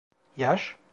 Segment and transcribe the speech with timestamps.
[0.37, 0.75] Yaş?